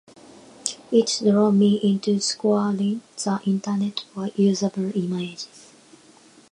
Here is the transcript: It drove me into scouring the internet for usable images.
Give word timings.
It 0.91 1.21
drove 1.23 1.53
me 1.53 1.75
into 1.83 2.19
scouring 2.21 3.01
the 3.23 3.39
internet 3.45 3.99
for 4.15 4.29
usable 4.35 4.91
images. 4.97 5.67